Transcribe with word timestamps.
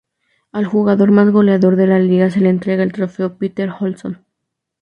Al 0.51 0.65
jugador 0.65 1.11
más 1.11 1.29
goleador 1.31 1.75
de 1.75 1.85
la 1.85 1.99
liga 1.99 2.31
se 2.31 2.39
le 2.39 2.49
entrega 2.49 2.81
el 2.81 2.91
Trofeo 2.91 3.37
Peter 3.37 3.69
Olson. 3.81 4.25